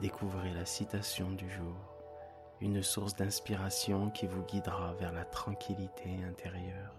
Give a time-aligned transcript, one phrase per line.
[0.00, 1.76] découvrez la citation du jour,
[2.60, 6.94] une source d'inspiration qui vous guidera vers la tranquillité intérieure.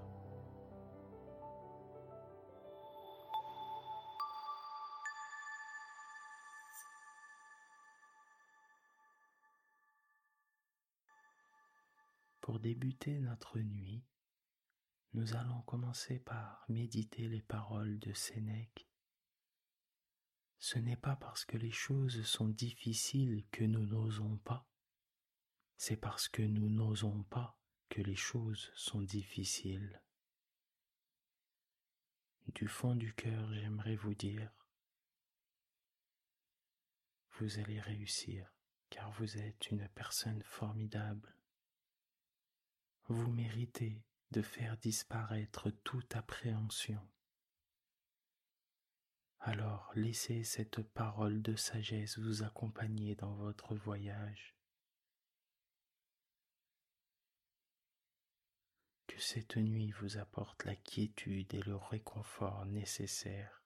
[12.42, 14.06] Pour débuter notre nuit,
[15.14, 18.87] nous allons commencer par méditer les paroles de Sénèque.
[20.70, 24.68] Ce n'est pas parce que les choses sont difficiles que nous n'osons pas,
[25.78, 30.02] c'est parce que nous n'osons pas que les choses sont difficiles.
[32.48, 34.52] Du fond du cœur, j'aimerais vous dire,
[37.40, 38.54] vous allez réussir,
[38.90, 41.34] car vous êtes une personne formidable.
[43.08, 47.00] Vous méritez de faire disparaître toute appréhension.
[49.40, 54.56] Alors laissez cette parole de sagesse vous accompagner dans votre voyage.
[59.08, 63.57] Que cette nuit vous apporte la quiétude et le réconfort nécessaires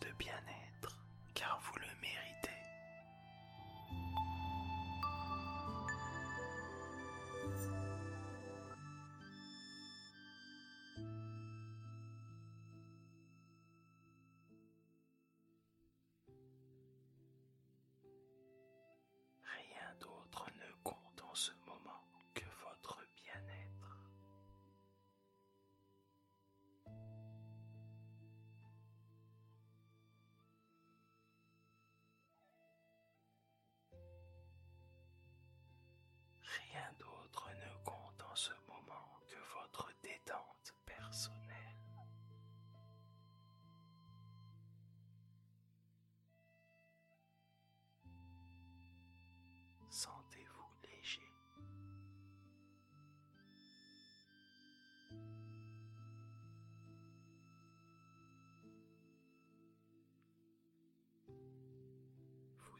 [0.00, 0.61] de bien-être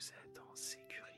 [0.02, 1.11] Vous êtes en sécurité,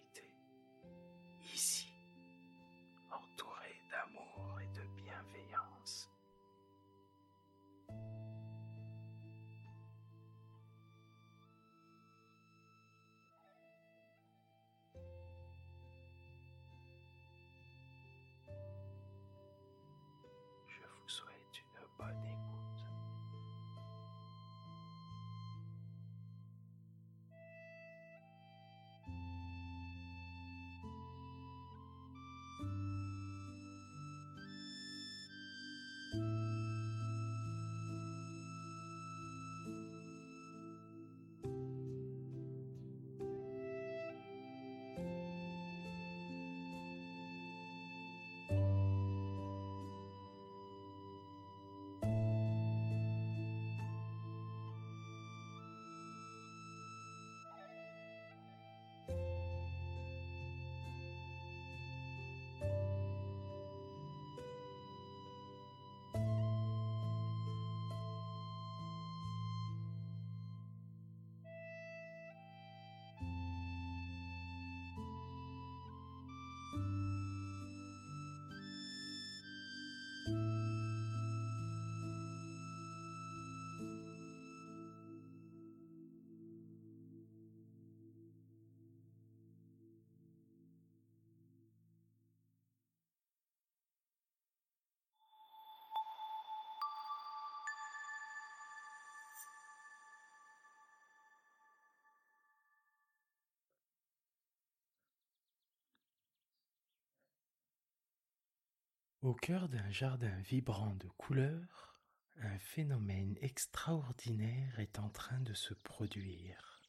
[109.24, 111.98] Au cœur d'un jardin vibrant de couleurs,
[112.42, 116.82] un phénomène extraordinaire est en train de se produire.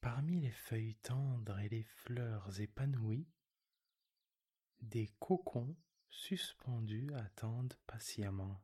[0.00, 3.26] Parmi les feuilles tendres et les fleurs épanouies,
[4.82, 5.76] des cocons
[6.10, 8.62] suspendus attendent patiemment.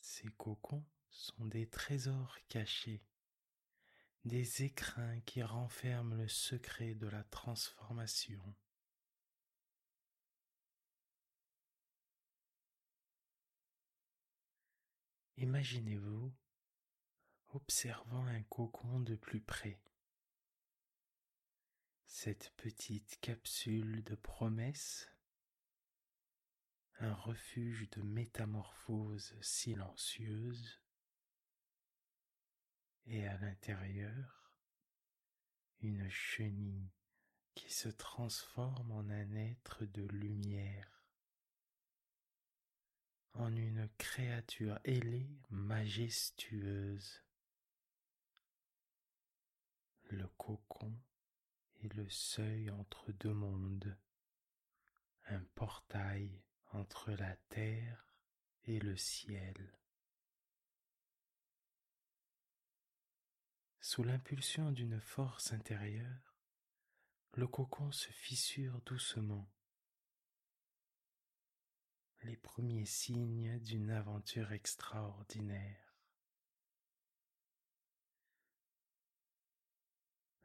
[0.00, 3.04] Ces cocons sont des trésors cachés,
[4.24, 8.54] des écrins qui renferment le secret de la transformation.
[15.38, 16.32] Imaginez-vous
[17.54, 19.80] observant un cocon de plus près.
[22.04, 25.08] Cette petite capsule de promesses,
[26.98, 30.80] un refuge de métamorphose silencieuse,
[33.06, 34.52] et à l'intérieur,
[35.80, 36.90] une chenille
[37.54, 41.02] qui se transforme en un être de lumière,
[43.34, 47.22] en une créature ailée majestueuse.
[50.04, 50.92] Le cocon
[51.82, 53.96] est le seuil entre deux mondes,
[55.26, 56.42] un portail
[56.72, 58.14] entre la terre
[58.64, 59.72] et le ciel.
[63.92, 66.36] Sous l'impulsion d'une force intérieure,
[67.34, 69.50] le cocon se fissure doucement.
[72.22, 75.96] Les premiers signes d'une aventure extraordinaire.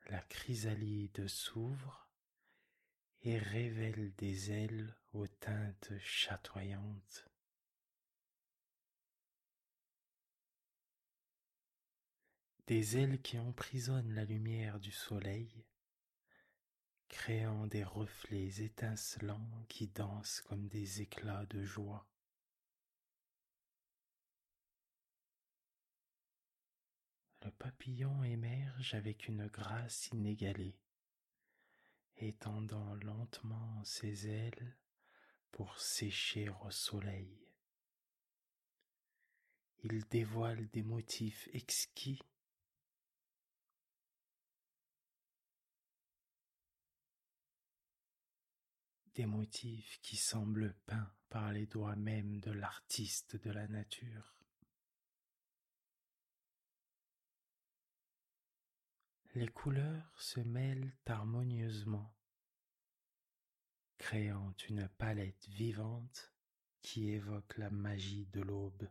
[0.07, 2.09] La chrysalide s'ouvre
[3.21, 7.29] et révèle des ailes aux teintes chatoyantes.
[12.67, 15.65] Des ailes qui emprisonnent la lumière du soleil,
[17.07, 22.07] créant des reflets étincelants qui dansent comme des éclats de joie.
[27.43, 30.79] Le papillon émerge avec une grâce inégalée,
[32.17, 34.75] étendant lentement ses ailes
[35.51, 37.47] pour sécher au soleil.
[39.83, 42.23] Il dévoile des motifs exquis
[49.15, 54.35] des motifs qui semblent peints par les doigts mêmes de l'artiste de la nature.
[59.33, 62.13] Les couleurs se mêlent harmonieusement,
[63.97, 66.33] créant une palette vivante
[66.81, 68.89] qui évoque la magie de l'aube.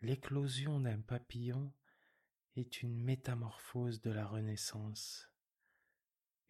[0.00, 1.72] L'éclosion d'un papillon
[2.54, 5.28] est une métamorphose de la Renaissance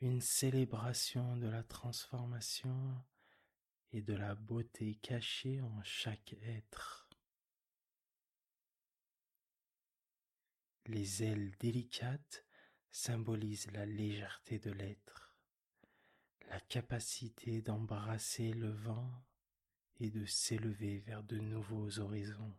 [0.00, 3.03] une célébration de la transformation
[3.93, 7.09] et de la beauté cachée en chaque être.
[10.85, 12.45] Les ailes délicates
[12.91, 15.35] symbolisent la légèreté de l'être,
[16.49, 19.11] la capacité d'embrasser le vent
[19.99, 22.55] et de s'élever vers de nouveaux horizons.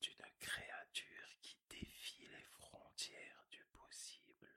[0.00, 4.48] d'une créature qui défie les frontières du possible.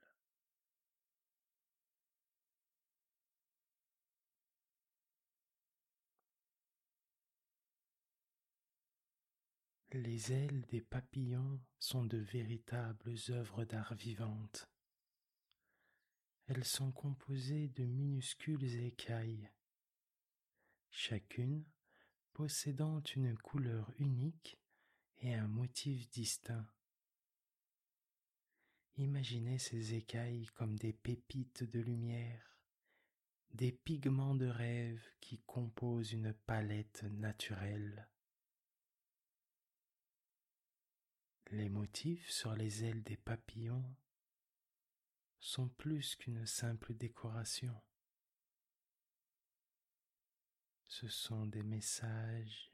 [9.97, 14.69] Les ailes des papillons sont de véritables œuvres d'art vivantes.
[16.47, 19.49] Elles sont composées de minuscules écailles,
[20.89, 21.63] chacune
[22.33, 24.59] possédant une couleur unique
[25.19, 26.67] et un motif distinct.
[28.97, 32.59] Imaginez ces écailles comme des pépites de lumière,
[33.51, 38.09] des pigments de rêve qui composent une palette naturelle.
[41.55, 43.95] Les motifs sur les ailes des papillons
[45.39, 47.81] sont plus qu'une simple décoration.
[50.85, 52.73] Ce sont des messages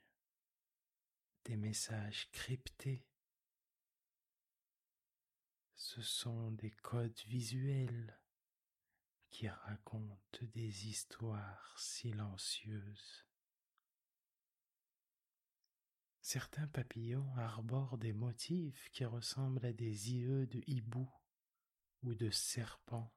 [1.45, 3.05] des messages cryptés.
[5.75, 8.19] Ce sont des codes visuels
[9.29, 13.27] qui racontent des histoires silencieuses.
[16.21, 21.09] Certains papillons arborent des motifs qui ressemblent à des yeux de hibou
[22.03, 23.11] ou de serpent.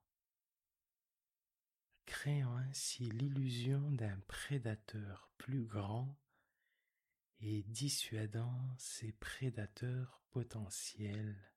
[2.07, 6.19] créant ainsi l'illusion d'un prédateur plus grand
[7.41, 11.53] et dissuadant ses prédateurs potentiels.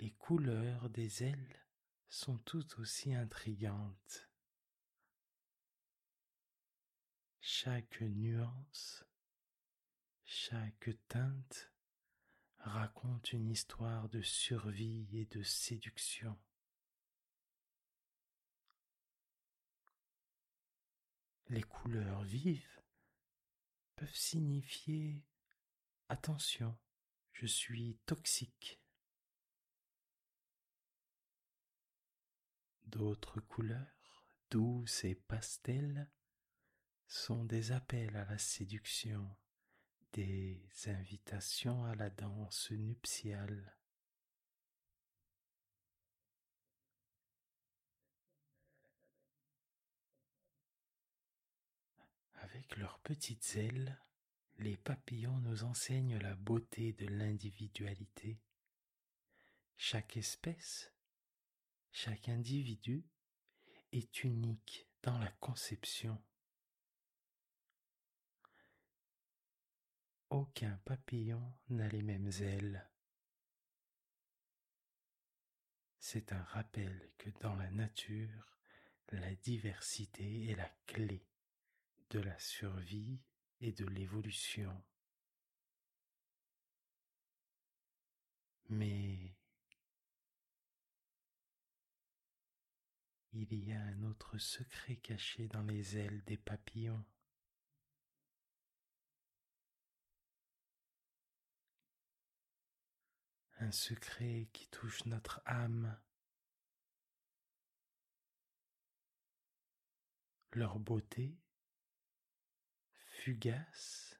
[0.00, 1.66] Les couleurs des ailes
[2.08, 4.27] sont tout aussi intrigantes.
[7.50, 9.06] Chaque nuance,
[10.26, 11.72] chaque teinte
[12.58, 16.38] raconte une histoire de survie et de séduction.
[21.48, 22.82] Les couleurs vives
[23.96, 25.24] peuvent signifier
[26.10, 26.78] attention,
[27.32, 28.78] je suis toxique.
[32.84, 36.10] D'autres couleurs, douces et pastels,
[37.08, 39.26] sont des appels à la séduction,
[40.12, 43.74] des invitations à la danse nuptiale.
[52.34, 53.98] Avec leurs petites ailes,
[54.58, 58.38] les papillons nous enseignent la beauté de l'individualité.
[59.76, 60.92] Chaque espèce,
[61.90, 63.06] chaque individu
[63.92, 66.20] est unique dans la conception.
[70.30, 72.86] Aucun papillon n'a les mêmes ailes.
[75.98, 78.58] C'est un rappel que dans la nature,
[79.12, 81.26] la diversité est la clé
[82.10, 83.20] de la survie
[83.60, 84.84] et de l'évolution.
[88.68, 89.34] Mais
[93.32, 97.04] il y a un autre secret caché dans les ailes des papillons.
[103.72, 105.98] Secret qui touche notre âme.
[110.52, 111.38] Leur beauté
[113.10, 114.18] fugace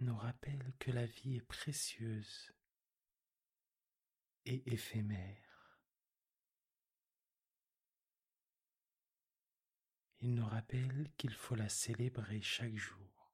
[0.00, 2.52] nous rappelle que la vie est précieuse
[4.44, 5.80] et éphémère.
[10.20, 13.32] Il nous rappelle qu'il faut la célébrer chaque jour.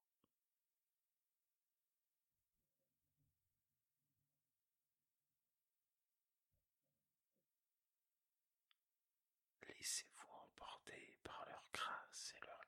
[9.69, 12.61] Laissez-vous emporter par leur grâce et leur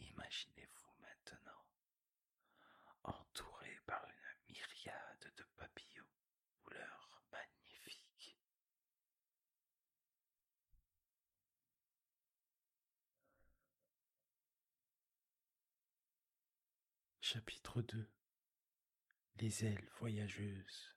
[0.00, 1.64] Imaginez-vous maintenant
[3.04, 6.04] entouré par une myriade de papillons
[6.62, 8.36] couleurs magnifiques.
[17.34, 18.08] Chapitre 2
[19.40, 20.94] Les ailes voyageuses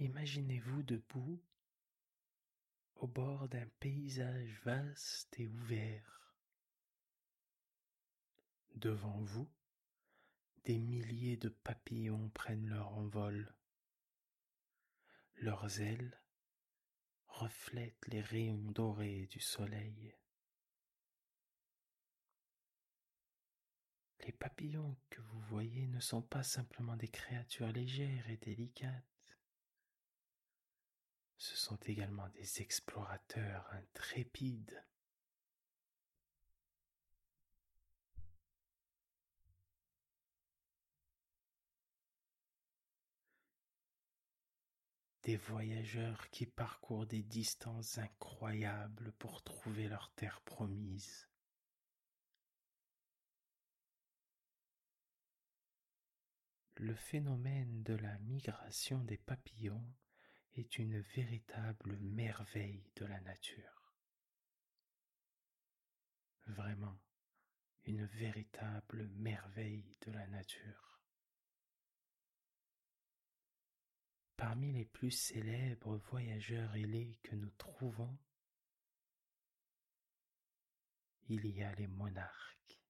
[0.00, 1.40] Imaginez-vous debout
[2.96, 6.34] au bord d'un paysage vaste et ouvert.
[8.74, 9.48] Devant vous,
[10.68, 13.54] des milliers de papillons prennent leur envol.
[15.36, 16.22] Leurs ailes
[17.26, 20.14] reflètent les rayons dorés du soleil.
[24.26, 29.06] Les papillons que vous voyez ne sont pas simplement des créatures légères et délicates
[31.38, 34.84] ce sont également des explorateurs intrépides.
[45.28, 51.28] Des voyageurs qui parcourent des distances incroyables pour trouver leur terre promise.
[56.76, 59.84] Le phénomène de la migration des papillons
[60.54, 63.92] est une véritable merveille de la nature.
[66.46, 66.98] Vraiment,
[67.84, 70.87] une véritable merveille de la nature.
[74.38, 78.16] Parmi les plus célèbres voyageurs ailés que nous trouvons,
[81.26, 82.80] il y a les monarques.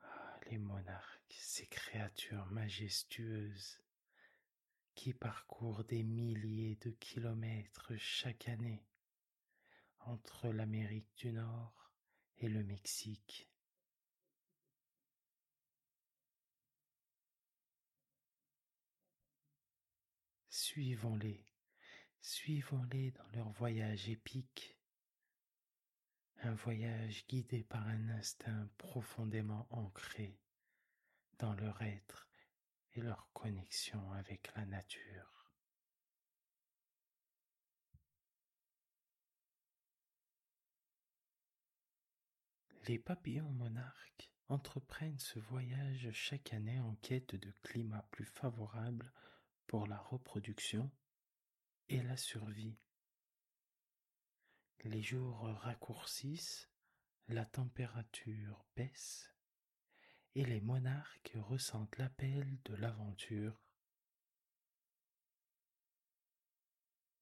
[0.00, 3.80] Ah, les monarques, ces créatures majestueuses
[4.96, 8.88] qui parcourt des milliers de kilomètres chaque année
[10.00, 11.92] entre l'Amérique du Nord
[12.38, 13.48] et le Mexique.
[20.54, 21.44] Suivons-les,
[22.20, 24.78] suivons-les dans leur voyage épique,
[26.44, 30.38] un voyage guidé par un instinct profondément ancré
[31.40, 32.28] dans leur être
[32.92, 35.50] et leur connexion avec la nature.
[42.86, 49.12] Les papillons monarques entreprennent ce voyage chaque année en quête de climats plus favorables
[49.66, 50.90] pour la reproduction
[51.88, 52.78] et la survie.
[54.84, 56.70] Les jours raccourcissent,
[57.28, 59.34] la température baisse
[60.34, 63.58] et les monarques ressentent l'appel de l'aventure.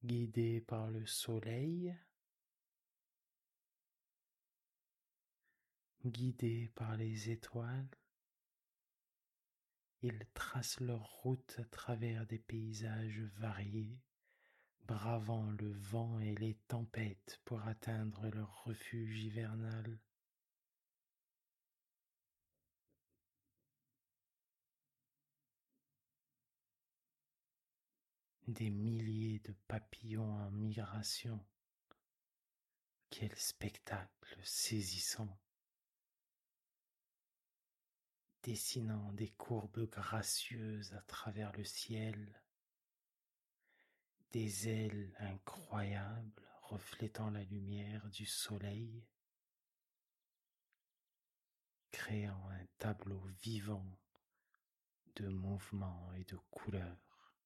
[0.03, 1.97] Guidés par le soleil,
[6.05, 7.89] guidés par les étoiles,
[10.03, 14.01] ils tracent leur route à travers des paysages variés,
[14.87, 20.01] bravant le vent et les tempêtes pour atteindre leur refuge hivernal.
[28.49, 31.41] Des milliers de papillons en migration.
[33.09, 35.39] Quel spectacle saisissant
[38.43, 42.41] dessinant des courbes gracieuses à travers le ciel,
[44.33, 49.07] des ailes incroyables reflétant la lumière du soleil,
[51.91, 53.87] créant un tableau vivant
[55.17, 57.37] de mouvements et de couleurs.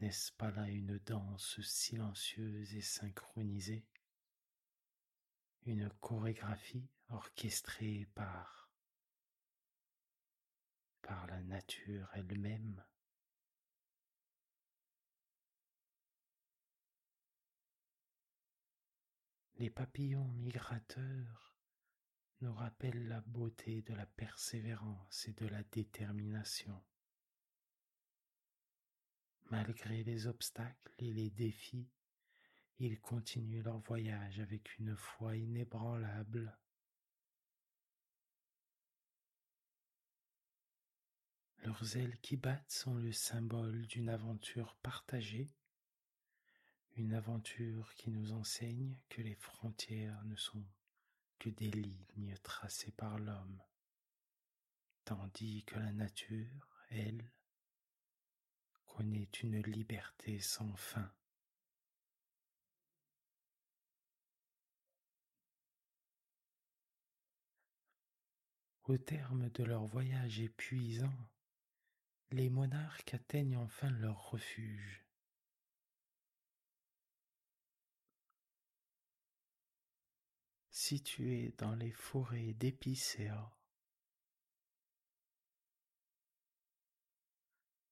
[0.00, 3.86] N'est-ce pas là une danse silencieuse et synchronisée,
[5.64, 8.67] une chorégraphie orchestrée par
[11.08, 12.84] par la nature elle-même.
[19.56, 21.56] Les papillons migrateurs
[22.42, 26.84] nous rappellent la beauté de la persévérance et de la détermination.
[29.50, 31.88] Malgré les obstacles et les défis,
[32.76, 36.54] ils continuent leur voyage avec une foi inébranlable
[41.68, 45.52] Leurs ailes qui battent sont le symbole d'une aventure partagée,
[46.96, 50.64] une aventure qui nous enseigne que les frontières ne sont
[51.38, 53.62] que des lignes tracées par l'homme,
[55.04, 57.30] tandis que la nature, elle,
[58.86, 61.12] connaît une liberté sans fin.
[68.84, 71.12] Au terme de leur voyage épuisant,
[72.30, 75.04] les monarques atteignent enfin leur refuge.
[80.70, 83.52] Situé dans les forêts d'épicéa,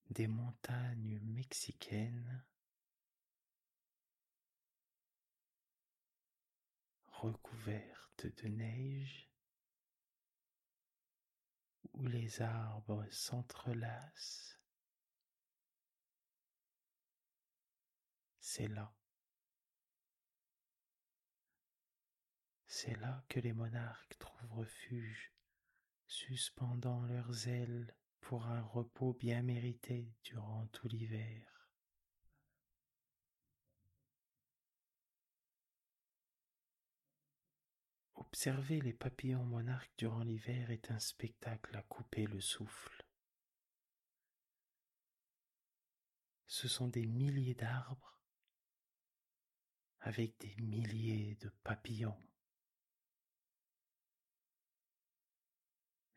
[0.09, 2.43] des montagnes mexicaines,
[7.09, 9.26] recouvertes de neige,
[11.97, 14.59] où les arbres s'entrelacent,
[18.39, 18.93] c'est là.
[22.67, 25.33] C'est là que les monarques trouvent refuge,
[26.05, 31.56] suspendant leurs ailes pour un repos bien mérité durant tout l'hiver.
[38.37, 43.03] Observer les papillons monarques durant l'hiver est un spectacle à couper le souffle.
[46.45, 48.19] Ce sont des milliers d'arbres
[50.01, 52.21] avec des milliers de papillons.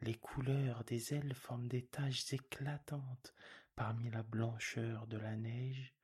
[0.03, 3.33] Les couleurs des ailes forment des taches éclatantes
[3.75, 5.95] parmi la blancheur de la neige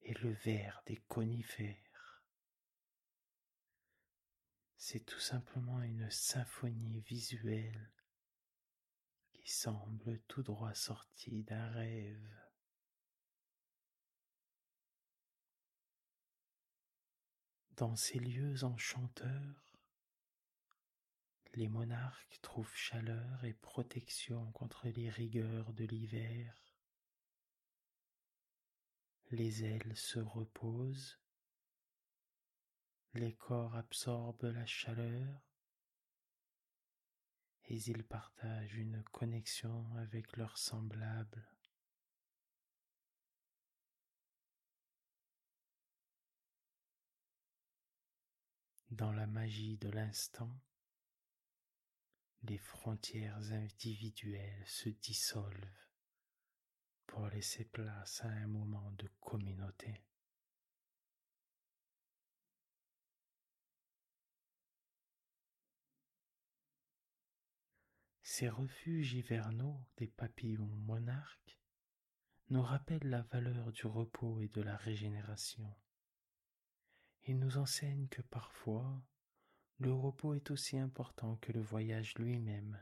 [0.00, 1.87] et le vert des conifères.
[4.80, 7.90] C'est tout simplement une symphonie visuelle
[9.32, 12.40] qui semble tout droit sortie d'un rêve.
[17.76, 19.78] Dans ces lieux enchanteurs,
[21.54, 26.56] les monarques trouvent chaleur et protection contre les rigueurs de l'hiver.
[29.32, 31.18] Les ailes se reposent
[33.14, 35.40] les corps absorbent la chaleur
[37.64, 41.46] et ils partagent une connexion avec leurs semblables.
[48.90, 50.50] Dans la magie de l'instant,
[52.42, 55.88] les frontières individuelles se dissolvent
[57.06, 60.02] pour laisser place à un moment de communauté.
[68.38, 71.58] Ces refuges hivernaux des papillons monarques
[72.50, 75.74] nous rappellent la valeur du repos et de la régénération.
[77.24, 79.02] Ils nous enseignent que parfois
[79.78, 82.78] le repos est aussi important que le voyage lui-même,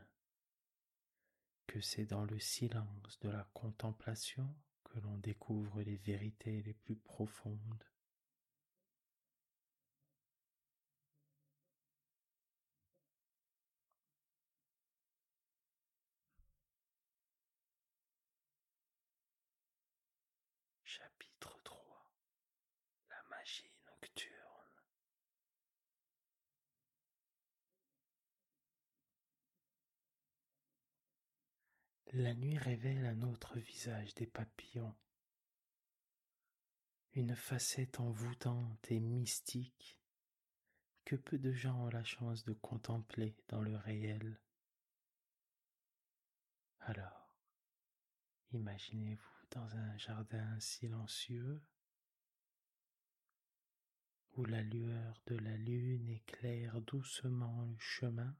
[1.65, 6.97] que c'est dans le silence de la contemplation que l'on découvre les vérités les plus
[6.97, 7.83] profondes.
[20.97, 21.77] Chapitre 3
[23.09, 24.37] La magie nocturne
[32.13, 34.95] La nuit révèle un autre visage des papillons,
[37.11, 39.99] une facette envoûtante et mystique
[41.03, 44.39] que peu de gens ont la chance de contempler dans le réel.
[46.79, 47.35] Alors,
[48.53, 51.61] imaginez-vous dans un jardin silencieux
[54.37, 58.33] où la lueur de la lune éclaire doucement le chemin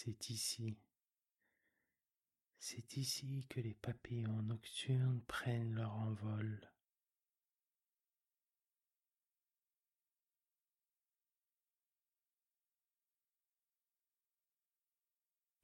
[0.00, 0.78] c'est ici,
[2.60, 6.70] c'est ici que les papillons nocturnes prennent leur envol.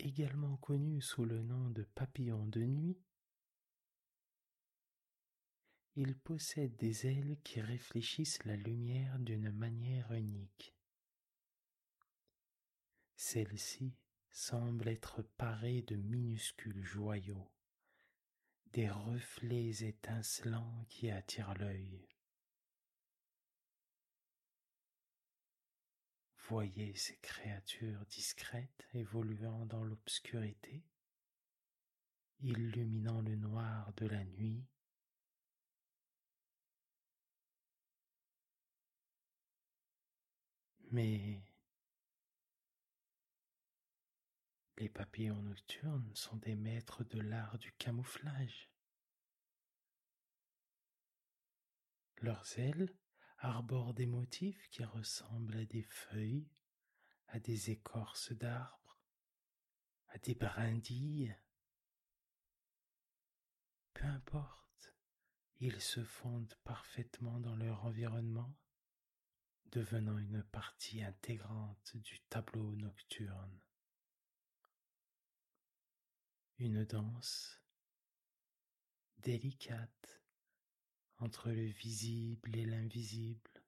[0.01, 2.99] Également connus sous le nom de papillons de nuit,
[5.95, 10.75] ils possèdent des ailes qui réfléchissent la lumière d'une manière unique.
[13.15, 13.95] Celles-ci
[14.35, 17.49] semble être paré de minuscules joyaux,
[18.73, 22.09] des reflets étincelants qui attirent l'œil.
[26.49, 30.85] Voyez ces créatures discrètes évoluant dans l'obscurité,
[32.41, 34.67] illuminant le noir de la nuit.
[40.91, 41.41] Mais
[44.85, 48.71] Les papillons nocturnes sont des maîtres de l'art du camouflage.
[52.19, 52.95] Leurs ailes
[53.39, 56.51] arborent des motifs qui ressemblent à des feuilles,
[57.29, 59.01] à des écorces d'arbres,
[60.09, 61.35] à des brindilles.
[63.95, 64.95] Peu importe,
[65.61, 68.55] ils se fondent parfaitement dans leur environnement,
[69.73, 73.64] devenant une partie intégrante du tableau nocturne
[76.59, 77.61] une danse
[79.19, 80.23] délicate
[81.19, 83.63] entre le visible et l'invisible,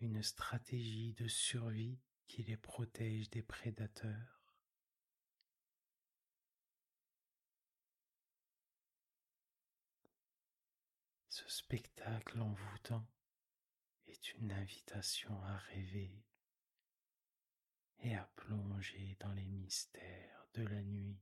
[0.00, 4.56] une stratégie de survie qui les protège des prédateurs.
[11.28, 13.06] Ce spectacle envoûtant
[14.06, 16.24] est une invitation à rêver
[18.00, 21.18] et à plonger dans les mystères de la nuit.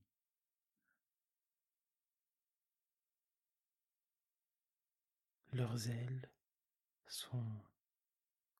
[5.52, 6.30] Leurs ailes
[7.06, 7.64] sont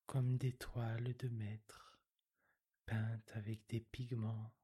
[0.06, 2.00] comme des toiles de maître
[2.86, 4.54] peintes avec des pigments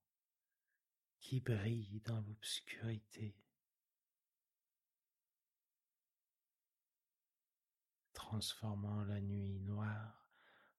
[1.21, 3.37] qui brillent dans l'obscurité,
[8.13, 10.22] transformant la nuit noire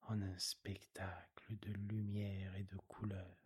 [0.07, 3.37] en un spectacle de lumière et de couleurs.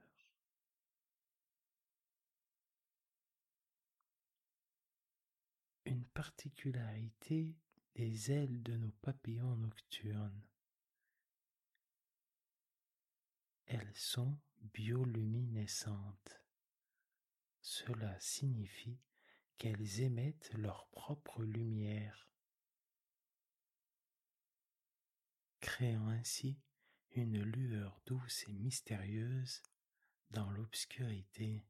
[5.86, 7.56] Une particularité
[7.96, 10.43] des ailes de nos papillons nocturnes.
[13.65, 14.38] Elles sont
[14.74, 16.41] bioluminescentes.
[17.62, 19.00] Cela signifie
[19.58, 22.28] qu'elles émettent leur propre lumière
[25.60, 26.60] créant ainsi
[27.12, 29.62] une lueur douce et mystérieuse
[30.32, 31.65] dans l'obscurité.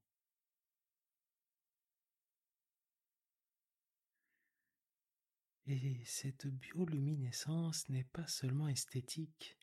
[5.66, 9.58] Et cette bioluminescence n'est pas seulement esthétique,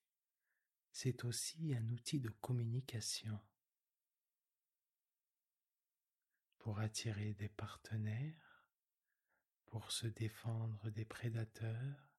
[0.92, 3.40] c'est aussi un outil de communication.
[6.58, 8.66] Pour attirer des partenaires,
[9.66, 12.13] pour se défendre des prédateurs,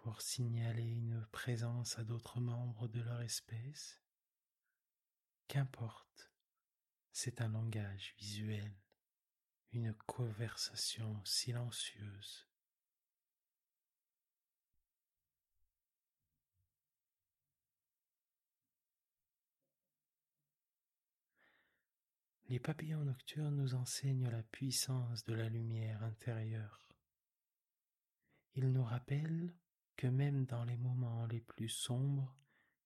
[0.00, 4.00] pour signaler une présence à d'autres membres de leur espèce.
[5.46, 6.32] Qu'importe,
[7.12, 8.72] c'est un langage visuel,
[9.72, 12.48] une conversation silencieuse.
[22.48, 26.88] Les papillons nocturnes nous enseignent la puissance de la lumière intérieure.
[28.54, 29.54] Ils nous rappellent
[30.06, 32.36] même dans les moments les plus sombres,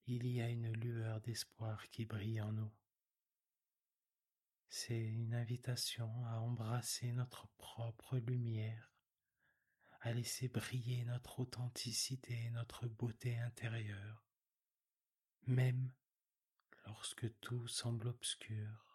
[0.06, 2.72] il y a une lueur d'espoir qui brille en nous.
[4.68, 8.92] C'est une invitation à embrasser notre propre lumière,
[10.00, 14.24] à laisser briller notre authenticité et notre beauté intérieure,
[15.46, 15.92] même
[16.86, 18.93] lorsque tout semble obscur.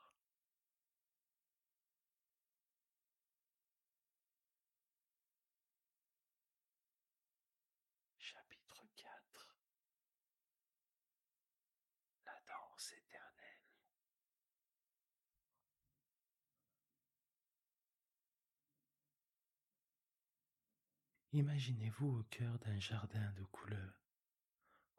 [21.31, 24.01] Imaginez-vous au cœur d'un jardin de couleurs,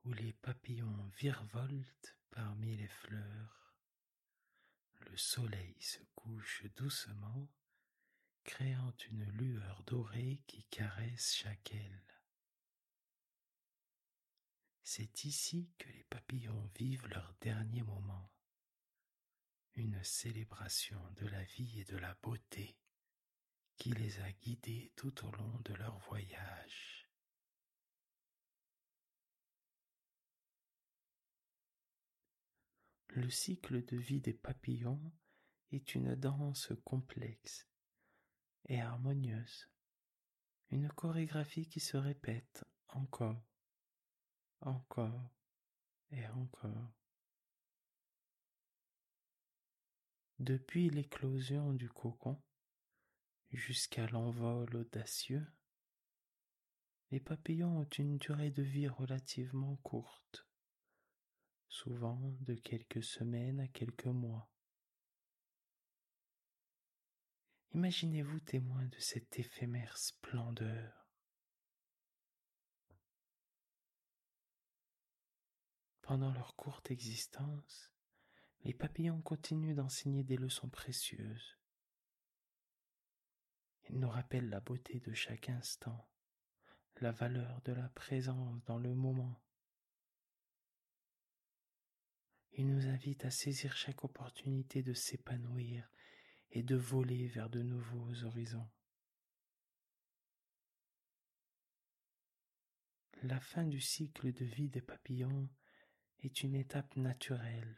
[0.04, 3.74] où les papillons virevoltent parmi les fleurs.
[5.00, 7.48] Le soleil se couche doucement,
[8.44, 12.04] créant une lueur dorée qui caresse chaque aile.
[14.84, 18.30] C'est ici que les papillons vivent leur dernier moment,
[19.74, 22.76] une célébration de la vie et de la beauté
[23.80, 27.10] qui les a guidés tout au long de leur voyage.
[33.08, 35.00] Le cycle de vie des papillons
[35.72, 37.66] est une danse complexe
[38.66, 39.70] et harmonieuse,
[40.68, 43.48] une chorégraphie qui se répète encore,
[44.60, 45.30] encore
[46.10, 46.92] et encore.
[50.38, 52.38] Depuis l'éclosion du cocon,
[53.52, 55.46] jusqu'à l'envol audacieux,
[57.10, 60.46] les papillons ont une durée de vie relativement courte,
[61.68, 64.48] souvent de quelques semaines à quelques mois.
[67.72, 71.08] Imaginez-vous témoin de cette éphémère splendeur.
[76.02, 77.92] Pendant leur courte existence,
[78.64, 81.59] les papillons continuent d'enseigner des leçons précieuses
[83.92, 86.08] il nous rappelle la beauté de chaque instant,
[87.00, 89.42] la valeur de la présence dans le moment.
[92.52, 95.90] Il nous invite à saisir chaque opportunité de s'épanouir
[96.52, 98.70] et de voler vers de nouveaux horizons.
[103.22, 105.48] La fin du cycle de vie des papillons
[106.20, 107.76] est une étape naturelle,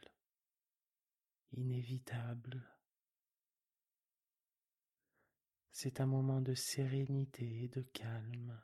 [1.53, 2.72] inévitable,
[5.73, 8.63] c'est un moment de sérénité et de calme,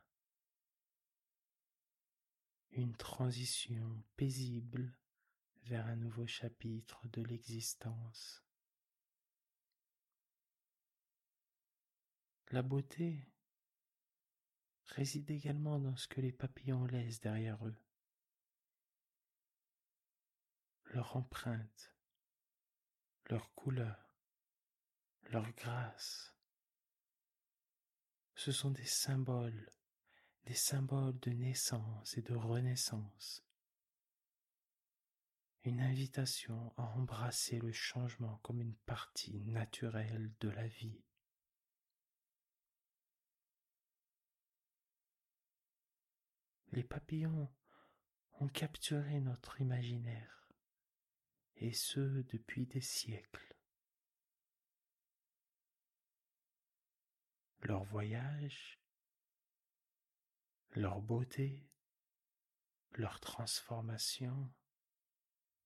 [2.70, 4.96] une transition paisible
[5.64, 8.46] vers un nouveau chapitre de l'existence.
[12.52, 13.28] La beauté
[14.86, 17.84] réside également dans ce que les papillons laissent derrière eux,
[20.86, 21.96] leur empreinte,
[23.32, 24.16] leur couleur,
[25.24, 26.39] leur grâce,
[28.40, 29.70] ce sont des symboles,
[30.46, 33.44] des symboles de naissance et de renaissance.
[35.66, 41.04] Une invitation à embrasser le changement comme une partie naturelle de la vie.
[46.72, 47.54] Les papillons
[48.40, 50.48] ont capturé notre imaginaire,
[51.58, 53.59] et ce depuis des siècles.
[57.62, 58.80] Leur voyage,
[60.72, 61.68] leur beauté,
[62.94, 64.52] leur transformation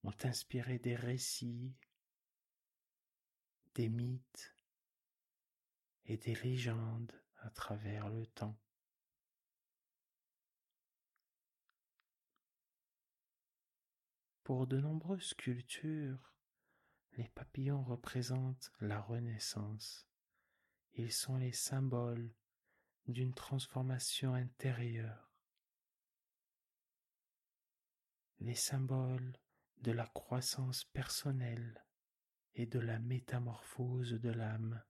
[0.03, 1.75] ont inspiré des récits,
[3.75, 4.56] des mythes
[6.06, 8.60] et des légendes à travers le temps.
[14.43, 16.34] Pour de nombreuses cultures,
[17.13, 20.06] les papillons représentent la renaissance,
[20.95, 22.34] ils sont les symboles
[23.08, 25.32] d'une transformation intérieure,
[28.39, 29.38] les symboles
[29.79, 31.84] de la croissance personnelle
[32.56, 34.84] et de la métamorphose de l'âme.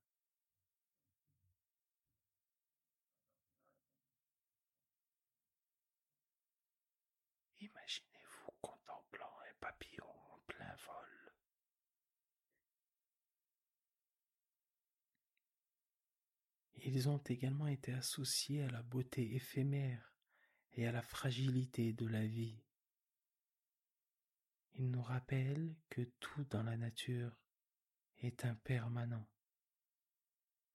[9.63, 11.13] papillons en plein vol.
[16.85, 20.13] Ils ont également été associés à la beauté éphémère
[20.73, 22.61] et à la fragilité de la vie.
[24.73, 27.39] Ils nous rappellent que tout dans la nature
[28.17, 29.25] est impermanent,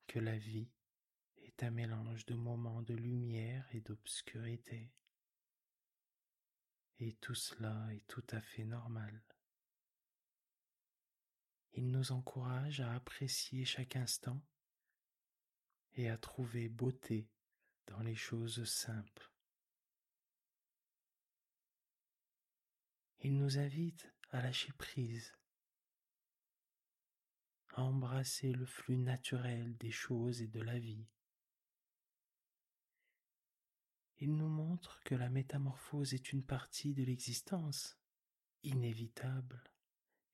[0.07, 0.71] que la vie
[1.37, 4.91] est un mélange de moments de lumière et d'obscurité.
[7.01, 9.23] Et tout cela est tout à fait normal.
[11.75, 14.41] Il nous encourage à apprécier chaque instant
[15.99, 17.29] et à trouver beauté
[17.87, 19.33] dans les choses simples.
[23.21, 25.37] Il nous invite à lâcher prise,
[27.71, 31.09] à embrasser le flux naturel des choses et de la vie.
[34.19, 37.99] Il nous montre que la métamorphose est une partie de l'existence,
[38.63, 39.65] inévitable,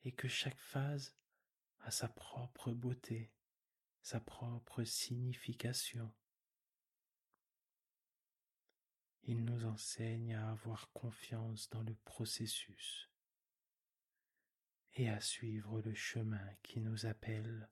[0.03, 1.17] et que chaque phase
[1.81, 3.31] a sa propre beauté,
[4.05, 6.13] sa propre signification.
[9.23, 13.09] Il nous enseigne à avoir confiance dans le processus
[14.93, 17.67] et à suivre le chemin qui nous appelle.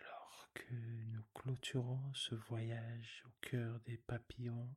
[0.00, 4.74] Alors que nous clôturons ce voyage au cœur des papillons,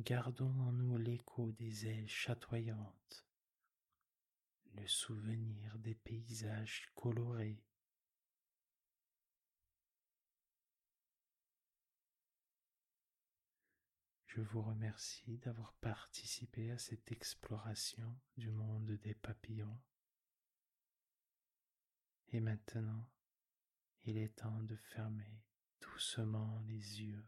[0.00, 3.26] gardons en nous l'écho des ailes chatoyantes
[4.74, 7.62] le souvenir des paysages colorés.
[14.26, 19.80] Je vous remercie d'avoir participé à cette exploration du monde des papillons.
[22.28, 23.10] Et maintenant,
[24.04, 25.42] il est temps de fermer
[25.80, 27.26] doucement les yeux.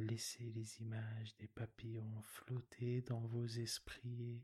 [0.00, 4.42] Laissez les images des papillons flotter dans vos esprits